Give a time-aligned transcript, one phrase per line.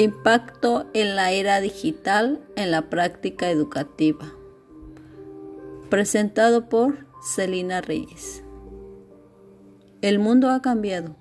[0.00, 4.32] Impacto en la era digital en la práctica educativa.
[5.90, 8.42] Presentado por Celina Reyes.
[10.00, 11.16] El mundo ha cambiado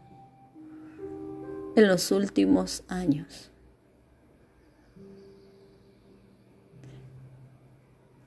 [1.76, 3.52] en los últimos años.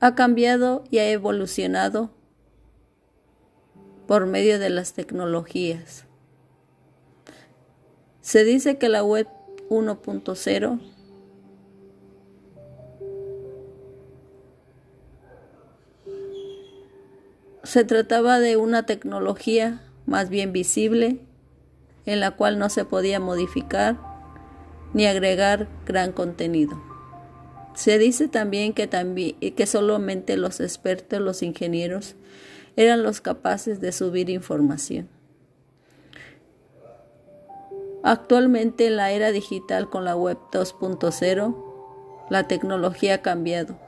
[0.00, 2.10] Ha cambiado y ha evolucionado
[4.06, 6.04] por medio de las tecnologías.
[8.20, 9.26] Se dice que la web
[9.72, 10.80] 1.0
[17.72, 21.20] se trataba de una tecnología más bien visible
[22.04, 23.98] en la cual no se podía modificar
[24.92, 26.78] ni agregar gran contenido.
[27.74, 32.14] Se dice también que, también que solamente los expertos, los ingenieros,
[32.76, 35.08] eran los capaces de subir información.
[38.04, 41.54] Actualmente en la era digital con la web 2.0,
[42.30, 43.78] la tecnología ha cambiado,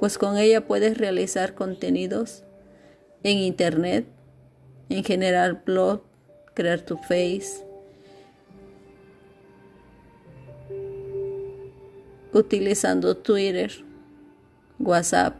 [0.00, 2.44] pues con ella puedes realizar contenidos
[3.24, 4.06] en Internet,
[4.88, 6.00] en generar blog,
[6.54, 7.62] crear tu face,
[12.32, 13.84] utilizando Twitter,
[14.78, 15.36] WhatsApp,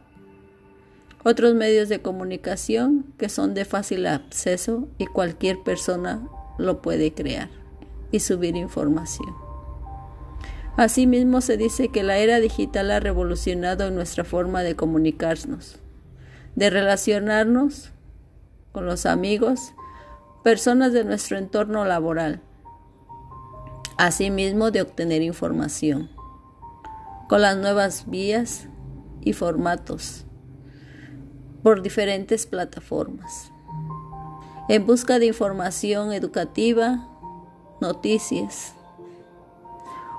[1.24, 7.65] otros medios de comunicación que son de fácil acceso y cualquier persona lo puede crear
[8.16, 9.34] y subir información.
[10.76, 15.78] Asimismo, se dice que la era digital ha revolucionado nuestra forma de comunicarnos,
[16.54, 17.92] de relacionarnos
[18.72, 19.72] con los amigos,
[20.44, 22.42] personas de nuestro entorno laboral,
[23.96, 26.10] asimismo de obtener información,
[27.28, 28.68] con las nuevas vías
[29.22, 30.26] y formatos
[31.62, 33.50] por diferentes plataformas,
[34.68, 37.08] en busca de información educativa,
[37.86, 38.74] noticias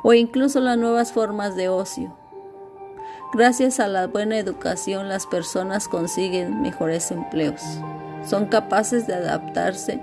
[0.03, 2.15] o incluso las nuevas formas de ocio.
[3.33, 7.61] Gracias a la buena educación las personas consiguen mejores empleos,
[8.25, 9.99] son capaces de adaptarse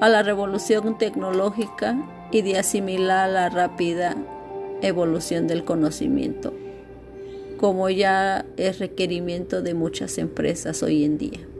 [0.00, 1.96] a la revolución tecnológica
[2.32, 4.16] y de asimilar la rápida
[4.82, 6.52] evolución del conocimiento,
[7.56, 11.55] como ya es requerimiento de muchas empresas hoy en día.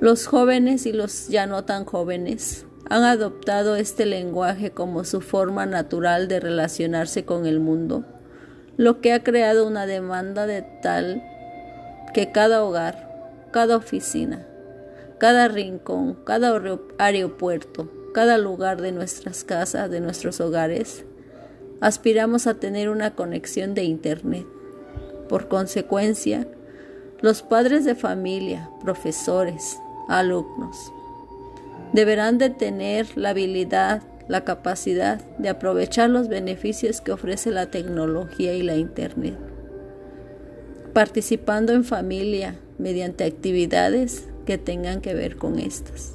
[0.00, 5.64] Los jóvenes y los ya no tan jóvenes han adoptado este lenguaje como su forma
[5.64, 8.04] natural de relacionarse con el mundo,
[8.76, 11.22] lo que ha creado una demanda de tal
[12.12, 14.46] que cada hogar, cada oficina,
[15.18, 16.60] cada rincón, cada
[16.98, 21.06] aeropuerto, cada lugar de nuestras casas, de nuestros hogares,
[21.80, 24.46] aspiramos a tener una conexión de Internet.
[25.28, 26.46] Por consecuencia,
[27.20, 30.92] los padres de familia, profesores, alumnos.
[31.92, 38.54] Deberán de tener la habilidad, la capacidad de aprovechar los beneficios que ofrece la tecnología
[38.54, 39.38] y la Internet,
[40.92, 46.14] participando en familia mediante actividades que tengan que ver con estas,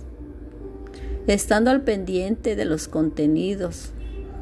[1.27, 3.91] estando al pendiente de los contenidos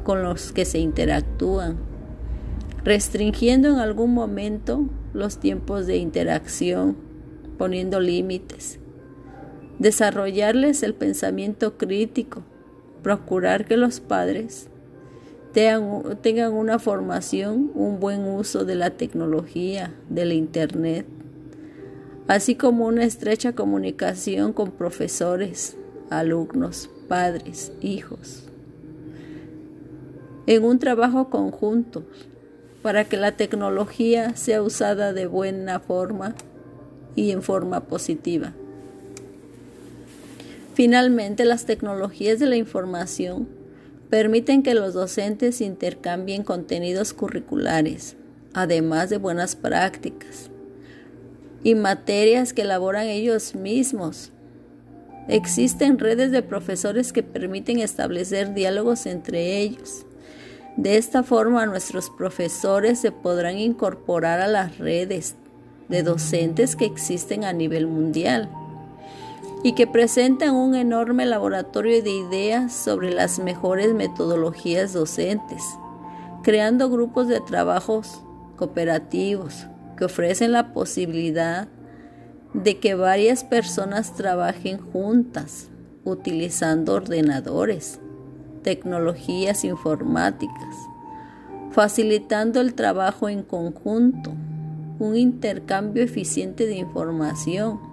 [0.04, 1.78] con los que se interactúan,
[2.84, 6.96] restringiendo en algún momento los tiempos de interacción,
[7.58, 8.80] poniendo límites
[9.80, 12.42] desarrollarles el pensamiento crítico,
[13.02, 14.68] procurar que los padres
[15.52, 21.06] tengan, una formación, un buen uso de la tecnología, de la Internet,
[22.28, 25.76] así como una estrecha comunicación con profesores,
[26.10, 28.48] alumnos, padres, hijos,
[30.46, 32.04] en un trabajo conjunto
[32.82, 36.34] para que la tecnología sea usada de buena forma
[37.16, 38.52] y en forma positiva.
[40.80, 43.46] Finalmente, las tecnologías de la información
[44.08, 48.16] permiten que los docentes intercambien contenidos curriculares,
[48.54, 50.48] además de buenas prácticas
[51.62, 54.32] y materias que elaboran ellos mismos.
[55.28, 60.06] Existen redes de profesores que permiten establecer diálogos entre ellos.
[60.78, 65.34] De esta forma, nuestros profesores se podrán incorporar a las redes
[65.90, 68.48] de docentes que existen a nivel mundial
[69.62, 75.62] y que presentan un enorme laboratorio de ideas sobre las mejores metodologías docentes,
[76.42, 78.22] creando grupos de trabajos
[78.56, 79.66] cooperativos
[79.96, 81.68] que ofrecen la posibilidad
[82.54, 85.68] de que varias personas trabajen juntas
[86.04, 88.00] utilizando ordenadores,
[88.62, 90.74] tecnologías informáticas,
[91.70, 94.32] facilitando el trabajo en conjunto,
[94.98, 97.89] un intercambio eficiente de información,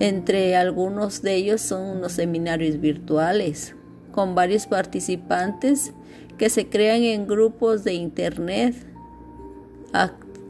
[0.00, 3.76] entre algunos de ellos son unos seminarios virtuales,
[4.10, 5.92] con varios participantes
[6.38, 8.74] que se crean en grupos de Internet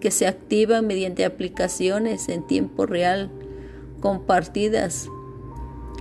[0.00, 3.30] que se activan mediante aplicaciones en tiempo real
[4.00, 5.08] compartidas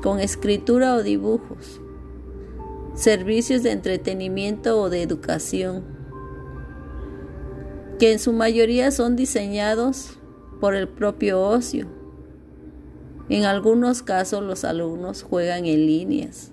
[0.01, 1.81] con escritura o dibujos,
[2.94, 5.84] servicios de entretenimiento o de educación,
[7.98, 10.18] que en su mayoría son diseñados
[10.62, 11.99] por el propio ocio.
[13.30, 16.52] En algunos casos los alumnos juegan en líneas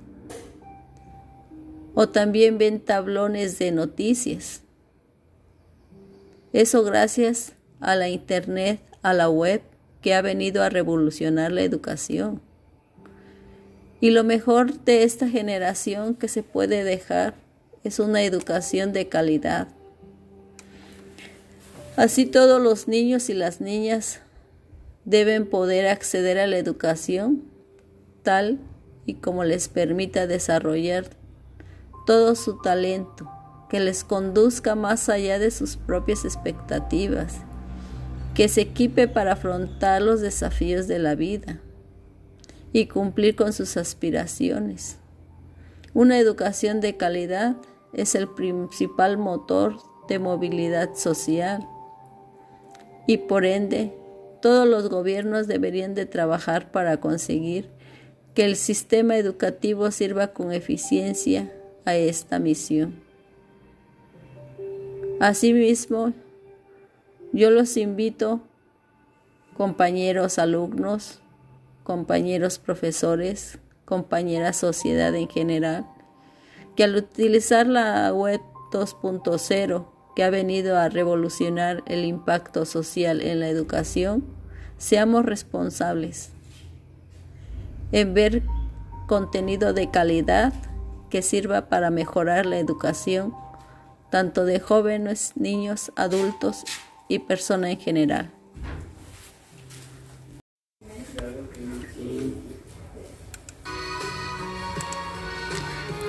[1.94, 4.60] o también ven tablones de noticias.
[6.52, 9.62] Eso gracias a la Internet, a la web,
[10.02, 12.42] que ha venido a revolucionar la educación.
[13.98, 17.32] Y lo mejor de esta generación que se puede dejar
[17.82, 19.68] es una educación de calidad.
[21.96, 24.20] Así todos los niños y las niñas
[25.06, 27.44] deben poder acceder a la educación
[28.22, 28.58] tal
[29.06, 31.06] y como les permita desarrollar
[32.06, 33.30] todo su talento,
[33.70, 37.36] que les conduzca más allá de sus propias expectativas,
[38.34, 41.60] que se equipe para afrontar los desafíos de la vida
[42.72, 44.98] y cumplir con sus aspiraciones.
[45.94, 47.56] Una educación de calidad
[47.92, 49.76] es el principal motor
[50.08, 51.66] de movilidad social
[53.06, 53.96] y por ende
[54.40, 57.68] todos los gobiernos deberían de trabajar para conseguir
[58.34, 61.52] que el sistema educativo sirva con eficiencia
[61.84, 63.00] a esta misión.
[65.20, 66.12] Asimismo,
[67.32, 68.40] yo los invito,
[69.56, 71.20] compañeros alumnos,
[71.84, 75.86] compañeros profesores, compañera sociedad en general,
[76.76, 78.40] que al utilizar la web
[78.72, 84.24] 2.0 que ha venido a revolucionar el impacto social en la educación,
[84.78, 86.32] seamos responsables
[87.92, 88.42] en ver
[89.06, 90.54] contenido de calidad
[91.10, 93.34] que sirva para mejorar la educación
[94.10, 96.64] tanto de jóvenes, niños, adultos
[97.08, 98.35] y personas en general.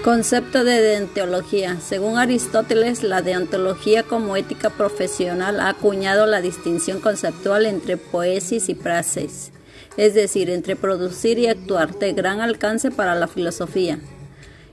[0.08, 1.82] Concepto de deontología.
[1.82, 8.74] Según Aristóteles, la deontología como ética profesional ha acuñado la distinción conceptual entre poesis y
[8.74, 9.52] praxis,
[9.98, 14.00] es decir, entre producir y actuar, de gran alcance para la filosofía.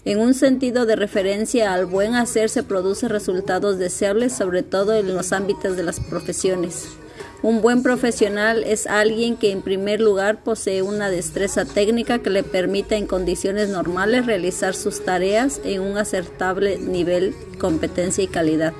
[0.04, 5.16] En un sentido de referencia al buen hacer se produce resultados deseables, sobre todo en
[5.16, 6.90] los ámbitos de las profesiones.
[7.44, 12.42] Un buen profesional es alguien que en primer lugar posee una destreza técnica que le
[12.42, 18.72] permita en condiciones normales realizar sus tareas en un acertable nivel, competencia y calidad.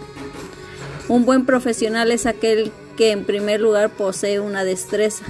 [1.09, 5.27] Un buen profesional es aquel que en primer lugar posee una destreza.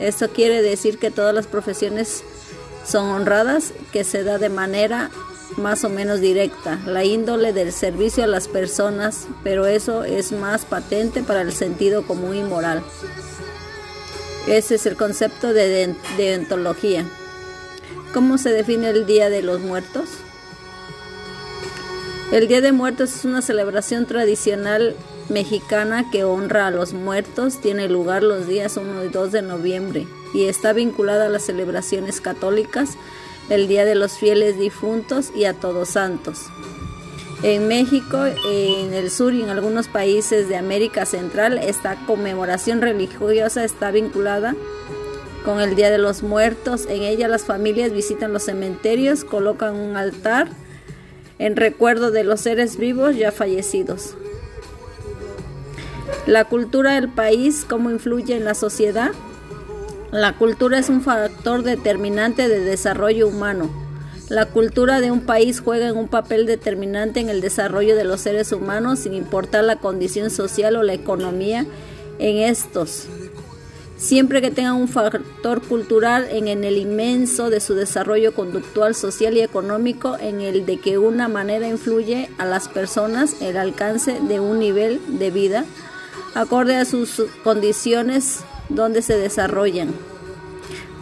[0.00, 2.24] Esto quiere decir que todas las profesiones
[2.86, 5.10] son honradas, que se da de manera
[5.58, 10.64] más o menos directa, la índole del servicio a las personas, pero eso es más
[10.64, 12.82] patente para el sentido común y moral.
[14.46, 17.04] Ese es el concepto de deontología.
[18.14, 20.08] ¿Cómo se define el Día de los Muertos?
[22.32, 24.96] El Día de Muertos es una celebración tradicional
[25.28, 27.60] mexicana que honra a los muertos.
[27.60, 32.20] Tiene lugar los días 1 y 2 de noviembre y está vinculada a las celebraciones
[32.20, 32.96] católicas
[33.48, 36.46] el Día de los Fieles Difuntos y a Todos Santos.
[37.42, 43.64] En México, en el sur y en algunos países de América Central, esta conmemoración religiosa
[43.64, 44.56] está vinculada
[45.44, 46.86] con el Día de los Muertos.
[46.88, 50.48] En ella las familias visitan los cementerios, colocan un altar
[51.38, 54.16] en recuerdo de los seres vivos ya fallecidos.
[56.26, 59.12] La cultura del país, cómo influye en la sociedad.
[60.12, 63.68] La cultura es un factor determinante de desarrollo humano.
[64.30, 68.52] La cultura de un país juega un papel determinante en el desarrollo de los seres
[68.52, 71.66] humanos sin importar la condición social o la economía
[72.18, 73.04] en estos.
[73.98, 79.42] Siempre que tengan un factor cultural en, el inmenso de su desarrollo conductual, social y
[79.42, 84.58] económico, en el de que una manera influye a las personas el alcance de un
[84.58, 85.66] nivel de vida
[86.34, 89.94] acorde a sus condiciones donde se desarrollan.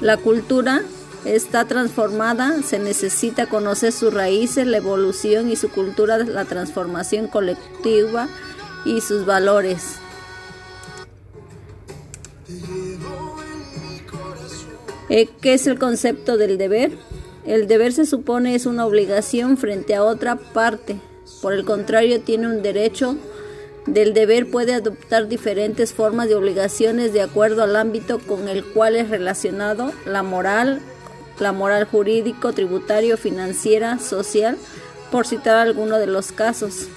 [0.00, 0.82] La cultura
[1.24, 8.28] está transformada, se necesita conocer sus raíces, la evolución y su cultura, la transformación colectiva
[8.84, 9.96] y sus valores.
[15.08, 16.92] Eh, ¿Qué es el concepto del deber?
[17.44, 21.00] El deber se supone es una obligación frente a otra parte.
[21.40, 23.16] Por el contrario, tiene un derecho
[23.86, 28.96] del deber puede adoptar diferentes formas de obligaciones de acuerdo al ámbito con el cual
[28.96, 29.92] es relacionado.
[30.04, 30.82] La moral
[31.40, 34.56] la moral jurídico, tributario, financiera, social,
[35.10, 36.88] por citar alguno de los casos.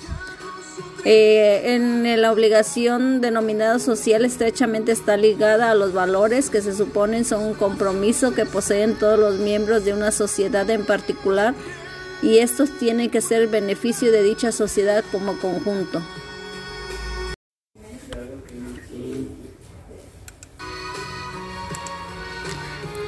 [1.05, 7.23] Eh, en la obligación denominada social estrechamente está ligada a los valores que se suponen
[7.23, 11.53] son un compromiso que poseen todos los miembros de una sociedad en particular
[12.21, 16.01] y estos tienen que ser beneficio de dicha sociedad como conjunto.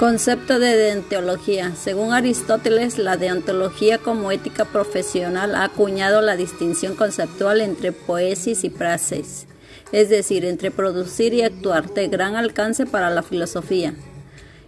[0.02, 1.76] Concepto de deontología.
[1.76, 8.72] Según Aristóteles, la deontología como ética profesional ha acuñado la distinción conceptual entre poesis y
[8.72, 9.46] praxis,
[9.92, 13.94] es decir, entre producir y actuar, de gran alcance para la filosofía.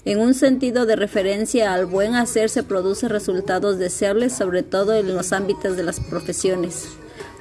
[0.05, 5.15] En un sentido de referencia al buen hacer se produce resultados deseables, sobre todo en
[5.15, 6.89] los ámbitos de las profesiones.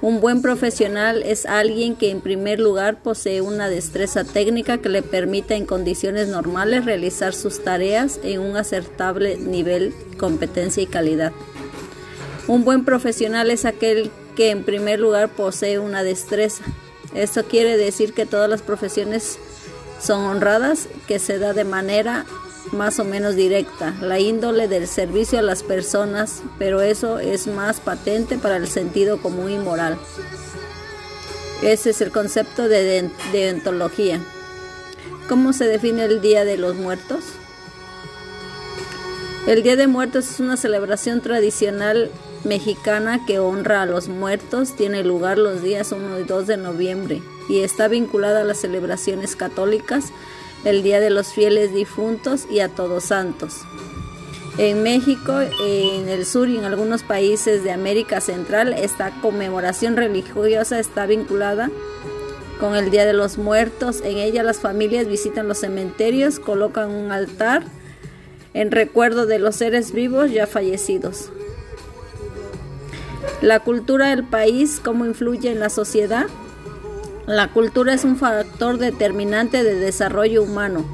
[0.03, 5.01] Un buen profesional es alguien que en primer lugar posee una destreza técnica que le
[5.01, 11.31] permita en condiciones normales realizar sus tareas en un acertable nivel, competencia y calidad.
[12.49, 16.65] Un buen profesional es aquel que en primer lugar posee una destreza.
[17.15, 19.39] Esto quiere decir que todas las profesiones
[20.01, 22.27] son honradas, que se da de manera
[22.71, 27.81] más o menos directa, la índole del servicio a las personas, pero eso es más
[27.81, 29.99] patente para el sentido común y moral.
[31.63, 34.21] Ese es el concepto de deontología.
[35.29, 37.25] ¿Cómo se define el Día de los Muertos?
[39.47, 42.11] El Día de Muertos es una celebración tradicional
[42.45, 47.23] mexicana que honra a los muertos, tiene lugar los días 1 y 2 de noviembre
[47.49, 50.13] y está vinculada a las celebraciones católicas
[50.65, 53.63] el Día de los Fieles Difuntos y a Todos Santos.
[54.59, 60.79] En México, en el sur y en algunos países de América Central, esta conmemoración religiosa
[60.79, 61.71] está vinculada
[62.61, 64.03] con el Día de los Muertos.
[64.05, 67.65] En ella las familias visitan los cementerios, colocan un altar
[68.55, 71.31] en recuerdo de los seres vivos ya fallecidos.
[73.41, 76.27] La cultura del país, cómo influye en la sociedad.
[77.33, 80.85] La cultura es un factor determinante de desarrollo humano.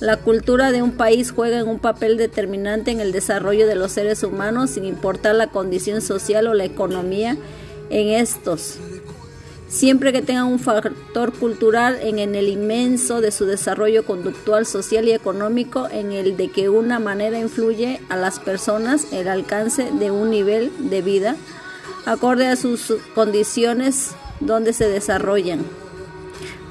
[0.00, 4.22] La cultura de un país juega un papel determinante en el desarrollo de los seres
[4.22, 7.38] humanos sin importar la condición social o la economía
[7.88, 8.76] en estos.
[9.68, 15.12] Siempre que tengan un factor cultural en, el inmenso de su desarrollo conductual, social y
[15.12, 20.28] económico, en el de que una manera influye a las personas el alcance de un
[20.28, 21.34] nivel de vida
[22.04, 25.64] acorde a sus condiciones donde se desarrollan.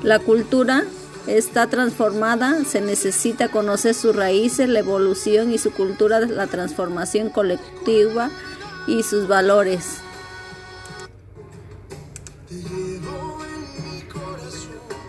[0.04, 0.86] La cultura
[1.28, 8.32] está transformada, se necesita conocer sus raíces, la evolución y su cultura, la transformación colectiva
[8.88, 9.98] y sus valores.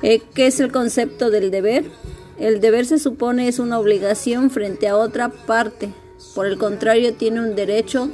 [0.02, 1.84] Eh, ¿Qué es el concepto del deber?
[2.38, 5.92] El deber se supone es una obligación frente a otra parte.
[6.34, 8.10] Por el contrario, tiene un derecho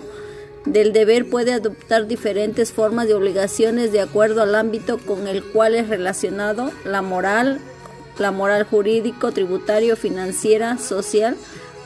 [0.66, 5.75] del deber puede adoptar diferentes formas de obligaciones de acuerdo al ámbito con el cual
[5.75, 7.61] es relacionado la moral,
[8.18, 11.37] la moral jurídico, tributario, financiera, social,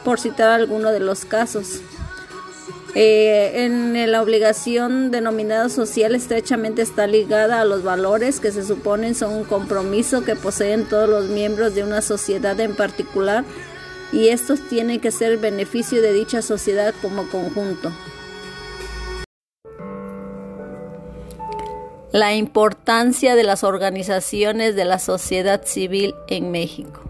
[0.05, 1.81] por citar alguno de los casos.
[2.95, 9.15] Eh, en la obligación denominada social estrechamente está ligada a los valores que se suponen
[9.15, 13.45] son un compromiso que poseen todos los miembros de una sociedad en particular
[14.11, 17.93] y estos tienen que ser beneficio de dicha sociedad como conjunto.
[22.13, 27.03] La importancia de las organizaciones de la sociedad civil en México.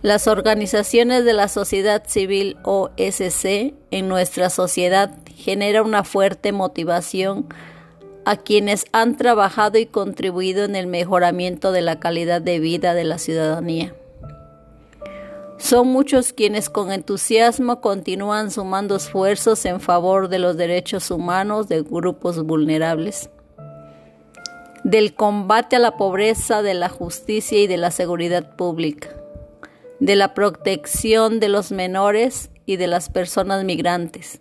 [0.00, 7.48] Las organizaciones de la sociedad civil OSC en nuestra sociedad genera una fuerte motivación
[8.24, 13.04] a quienes han trabajado y contribuido en el mejoramiento de la calidad de vida de
[13.04, 13.94] la ciudadanía.
[15.62, 21.82] Son muchos quienes con entusiasmo continúan sumando esfuerzos en favor de los derechos humanos de
[21.82, 23.30] grupos vulnerables,
[24.82, 29.10] del combate a la pobreza, de la justicia y de la seguridad pública,
[30.00, 34.40] de la protección de los menores y de las personas migrantes,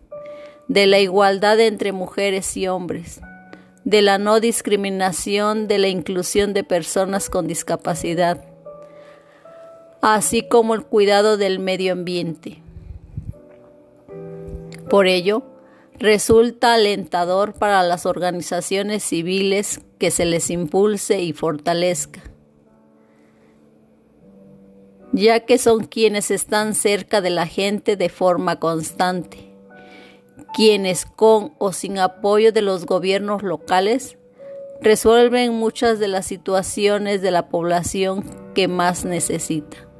[0.69, 3.21] de la igualdad entre mujeres y hombres,
[3.85, 8.50] de la no discriminación, de la inclusión de personas con discapacidad,
[10.01, 12.61] así como el cuidado del medio ambiente.
[14.89, 15.43] Por ello,
[15.99, 22.21] resulta alentador para las organizaciones civiles que se les impulse y fortalezca,
[25.13, 29.53] ya que son quienes están cerca de la gente de forma constante,
[30.55, 34.17] quienes con o sin apoyo de los gobiernos locales
[34.81, 39.90] resuelven muchas de las situaciones de la población que más necesita.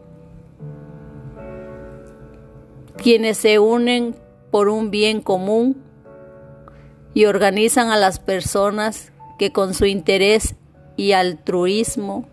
[3.02, 4.16] Quienes se unen
[4.52, 5.82] por un bien común
[7.14, 10.56] y organizan a las personas que con su interés
[10.98, 12.28] y altruismo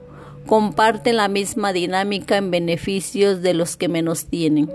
[0.47, 4.71] comparten la misma dinámica en beneficios de los que menos tienen.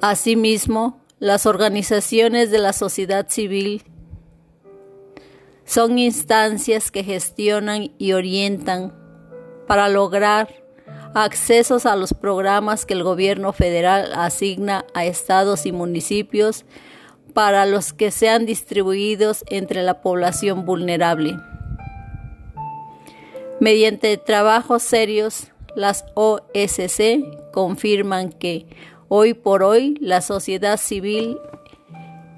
[0.00, 3.82] Asimismo, las organizaciones de la sociedad civil
[5.64, 8.94] son instancias que gestionan y orientan
[9.66, 10.48] para lograr
[11.14, 16.64] accesos a los programas que el gobierno federal asigna a estados y municipios
[17.34, 21.38] para los que sean distribuidos entre la población vulnerable.
[23.60, 28.66] Mediante trabajos serios, las OSC confirman que
[29.08, 31.38] hoy por hoy la sociedad civil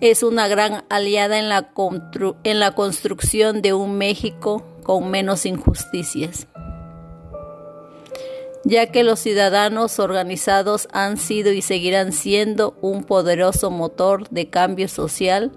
[0.00, 1.72] es una gran aliada en la,
[2.44, 6.46] en la construcción de un México con menos injusticias
[8.64, 14.88] ya que los ciudadanos organizados han sido y seguirán siendo un poderoso motor de cambio
[14.88, 15.52] social,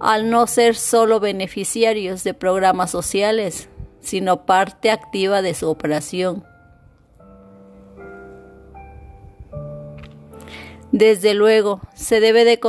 [0.00, 3.68] al no ser solo beneficiarios de programas sociales,
[4.00, 6.44] sino parte activa de su operación.
[10.92, 12.60] Desde luego, se debe de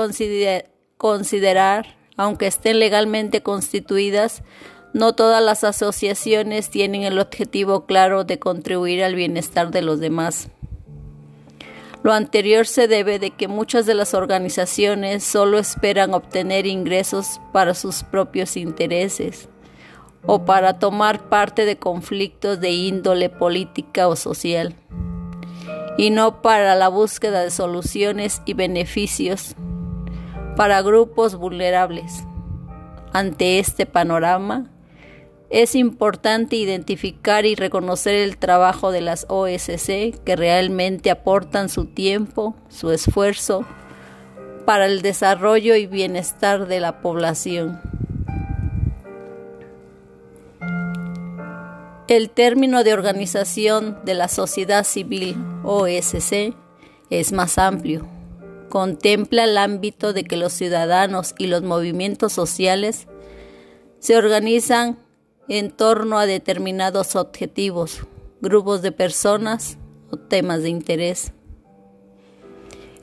[0.98, 1.86] considerar,
[2.18, 4.42] aunque estén legalmente constituidas,
[4.96, 10.48] no todas las asociaciones tienen el objetivo claro de contribuir al bienestar de los demás.
[12.02, 17.74] Lo anterior se debe de que muchas de las organizaciones solo esperan obtener ingresos para
[17.74, 19.50] sus propios intereses
[20.26, 24.76] o para tomar parte de conflictos de índole política o social,
[25.98, 29.56] y no para la búsqueda de soluciones y beneficios
[30.56, 32.24] para grupos vulnerables.
[33.12, 34.72] Ante este panorama,
[35.50, 42.56] es importante identificar y reconocer el trabajo de las OSC que realmente aportan su tiempo,
[42.70, 43.66] su esfuerzo
[44.66, 47.80] para el desarrollo y bienestar de la población.
[52.08, 56.56] El término de organización de la sociedad civil OSC
[57.10, 58.08] es más amplio.
[58.70, 63.08] Contempla el ámbito de que los ciudadanos y los movimientos sociales
[64.00, 65.05] se organizan
[65.48, 68.02] en torno a determinados objetivos,
[68.42, 69.78] grupos de personas
[70.12, 71.32] o temas de interés.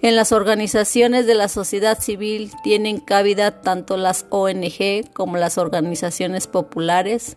[0.01, 6.49] En las organizaciones de la sociedad civil tienen cabida tanto las ONG como las organizaciones
[6.49, 7.37] populares,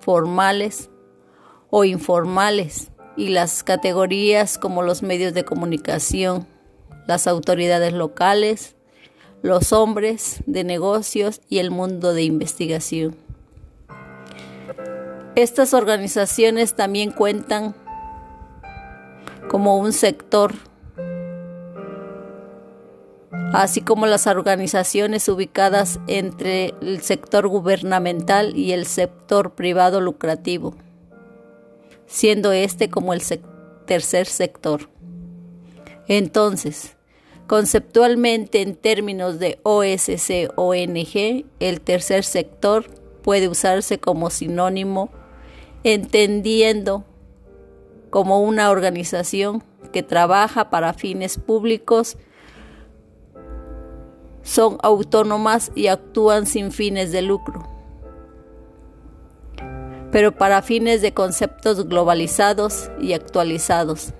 [0.00, 0.88] formales
[1.68, 6.46] o informales, y las categorías como los medios de comunicación,
[7.06, 8.76] las autoridades locales,
[9.42, 13.16] los hombres de negocios y el mundo de investigación.
[15.34, 17.74] Estas organizaciones también cuentan
[19.48, 20.52] como un sector,
[23.54, 30.74] así como las organizaciones ubicadas entre el sector gubernamental y el sector privado lucrativo,
[32.06, 33.22] siendo este como el
[33.86, 34.90] tercer sector.
[36.08, 36.98] Entonces,
[37.46, 42.84] conceptualmente en términos de OSC-ONG, el tercer sector
[43.22, 45.10] puede usarse como sinónimo
[45.84, 47.04] entendiendo
[48.10, 52.16] como una organización que trabaja para fines públicos,
[54.42, 57.66] son autónomas y actúan sin fines de lucro,
[60.10, 64.12] pero para fines de conceptos globalizados y actualizados.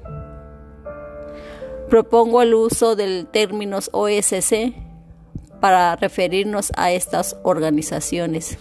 [1.88, 4.72] Propongo el uso del término OSC
[5.60, 8.56] para referirnos a estas organizaciones.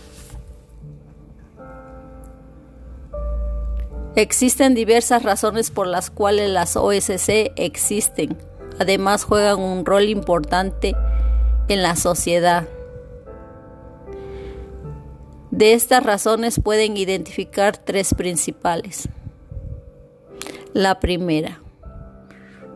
[4.15, 8.37] Existen diversas razones por las cuales las OSC existen.
[8.77, 10.95] Además juegan un rol importante
[11.69, 12.67] en la sociedad.
[15.49, 19.07] De estas razones pueden identificar tres principales.
[20.73, 21.61] La primera,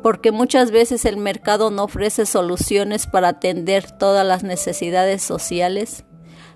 [0.04, 6.06] porque muchas veces el mercado no ofrece soluciones para atender todas las necesidades sociales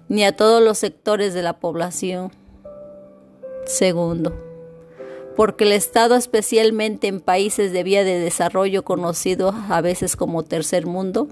[0.07, 2.31] ni a todos los sectores de la población.
[3.65, 4.48] Segundo,
[5.39, 10.85] porque el Estado, especialmente en países de vía de desarrollo conocidos a veces como tercer
[10.85, 11.29] mundo,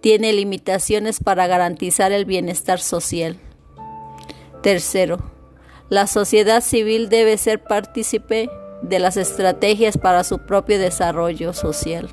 [0.00, 3.36] tiene limitaciones para garantizar el bienestar social.
[4.62, 5.18] Tercero,
[5.88, 8.48] la sociedad civil debe ser partícipe
[8.82, 12.10] de las estrategias para su propio desarrollo social,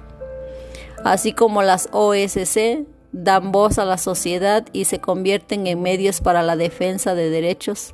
[1.03, 6.41] así como las OSC dan voz a la sociedad y se convierten en medios para
[6.41, 7.93] la defensa de derechos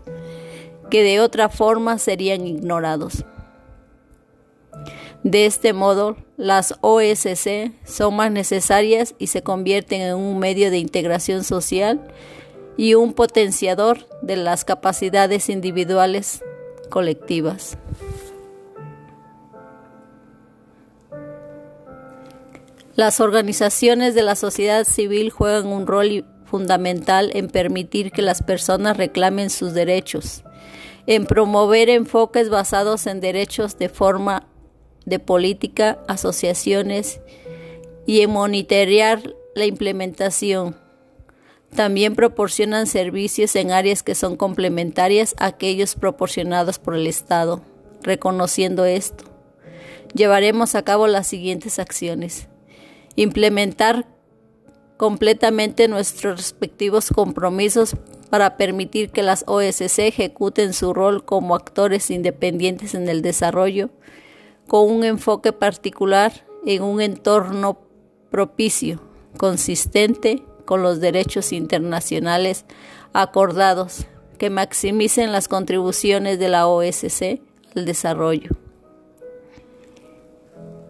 [0.89, 3.25] que de otra forma serían ignorados.
[5.23, 10.77] De este modo, las OSC son más necesarias y se convierten en un medio de
[10.77, 11.99] integración social
[12.77, 16.41] y un potenciador de las capacidades individuales
[16.89, 17.77] colectivas.
[22.95, 28.97] Las organizaciones de la sociedad civil juegan un rol fundamental en permitir que las personas
[28.97, 30.43] reclamen sus derechos,
[31.09, 34.45] en promover enfoques basados en derechos de forma
[35.07, 37.19] de política, asociaciones
[38.05, 40.77] y en monitorear la implementación.
[41.75, 47.63] También proporcionan servicios en áreas que son complementarias a aquellos proporcionados por el Estado.
[48.03, 49.23] Reconociendo esto,
[50.13, 52.49] llevaremos a cabo las siguientes acciones.
[53.15, 54.05] Implementar
[54.97, 57.95] completamente nuestros respectivos compromisos
[58.29, 63.89] para permitir que las OSC ejecuten su rol como actores independientes en el desarrollo,
[64.67, 67.79] con un enfoque particular en un entorno
[68.29, 69.01] propicio,
[69.37, 72.65] consistente con los derechos internacionales
[73.13, 74.05] acordados,
[74.37, 77.41] que maximicen las contribuciones de la OSC
[77.75, 78.51] al desarrollo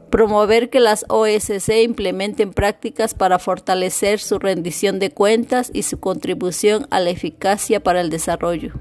[0.10, 6.88] promover que las OSC implementen prácticas para fortalecer su rendición de cuentas y su contribución
[6.90, 8.74] a la eficacia para el desarrollo,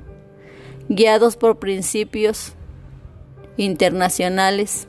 [0.89, 2.55] guiados por principios
[3.57, 4.89] internacionales.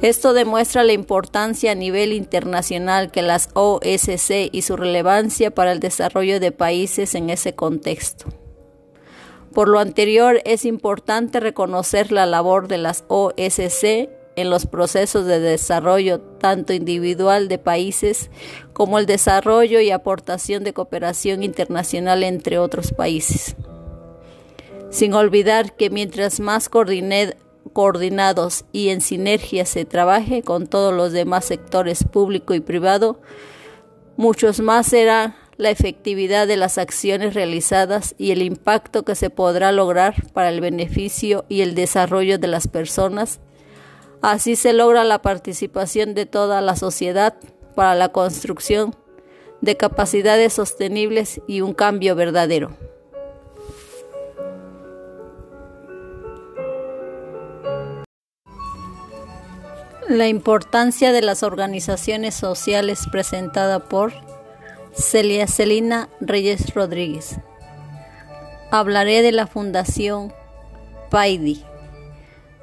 [0.00, 5.80] Esto demuestra la importancia a nivel internacional que las OSC y su relevancia para el
[5.80, 8.26] desarrollo de países en ese contexto.
[9.52, 15.40] Por lo anterior, es importante reconocer la labor de las OSC en los procesos de
[15.40, 18.30] desarrollo tanto individual de países
[18.72, 23.56] como el desarrollo y aportación de cooperación internacional entre otros países.
[24.90, 26.68] Sin olvidar que mientras más
[27.72, 33.20] coordinados y en sinergia se trabaje con todos los demás sectores público y privado,
[34.16, 39.72] muchos más será la efectividad de las acciones realizadas y el impacto que se podrá
[39.72, 43.40] lograr para el beneficio y el desarrollo de las personas.
[44.22, 47.34] Así se logra la participación de toda la sociedad
[47.74, 48.94] para la construcción
[49.60, 52.76] de capacidades sostenibles y un cambio verdadero.
[60.08, 64.12] La importancia de las organizaciones sociales presentada por
[64.98, 67.36] Celia Celina Reyes Rodríguez.
[68.72, 70.32] Hablaré de la Fundación
[71.08, 71.64] PAIDI.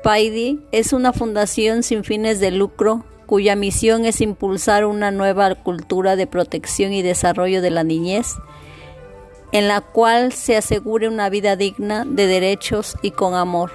[0.04, 6.18] PAIDI es una fundación sin fines de lucro cuya misión es impulsar una nueva cultura
[6.18, 8.34] de protección y desarrollo de la niñez,
[9.54, 13.72] en la cual se asegure una vida digna de derechos y con amor.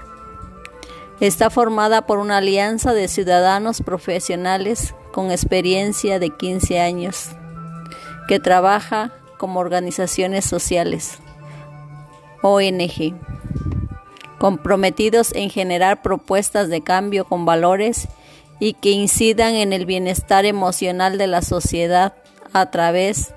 [1.21, 7.31] Está formada por una alianza de ciudadanos profesionales con experiencia de 15 años
[8.31, 11.19] que trabaja como organizaciones sociales,
[12.43, 13.13] ONG,
[14.39, 18.07] comprometidos en generar propuestas de cambio con valores
[18.61, 22.15] y que incidan en el bienestar emocional de la sociedad.
[22.53, 23.35] A través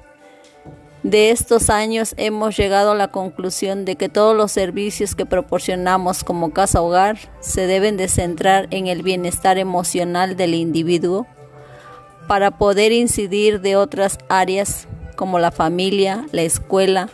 [1.01, 6.23] de estos años hemos llegado a la conclusión de que todos los servicios que proporcionamos
[6.23, 11.25] como casa hogar se deben de centrar en el bienestar emocional del individuo
[12.27, 17.09] para poder incidir de otras áreas como la familia, la escuela,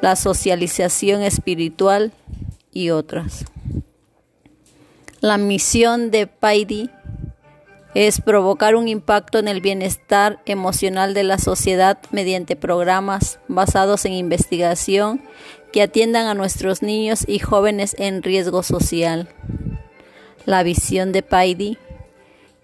[0.00, 2.12] la socialización espiritual
[2.72, 3.44] y otras.
[5.20, 6.90] La misión de Paidi
[7.94, 14.14] es provocar un impacto en el bienestar emocional de la sociedad mediante programas basados en
[14.14, 15.22] investigación
[15.72, 19.28] que atiendan a nuestros niños y jóvenes en riesgo social.
[20.46, 21.78] La visión de Paidi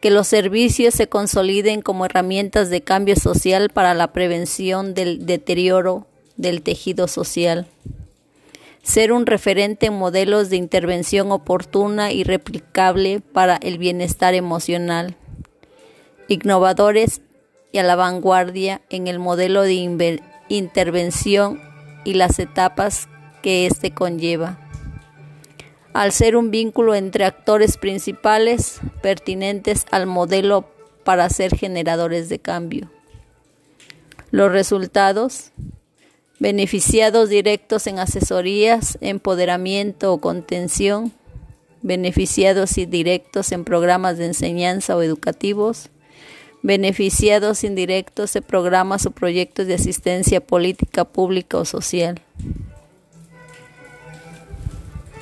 [0.00, 6.06] que los servicios se consoliden como herramientas de cambio social para la prevención del deterioro
[6.36, 7.66] del tejido social.
[8.82, 15.16] Ser un referente en modelos de intervención oportuna y replicable para el bienestar emocional.
[16.28, 17.20] Innovadores
[17.72, 21.60] y a la vanguardia en el modelo de intervención
[22.04, 23.08] y las etapas
[23.42, 24.67] que éste conlleva
[25.98, 30.64] al ser un vínculo entre actores principales pertinentes al modelo
[31.02, 32.88] para ser generadores de cambio.
[34.30, 35.50] Los resultados,
[36.38, 41.10] beneficiados directos en asesorías, empoderamiento o contención,
[41.82, 45.90] beneficiados indirectos en programas de enseñanza o educativos,
[46.62, 52.22] beneficiados indirectos en programas o proyectos de asistencia política, pública o social.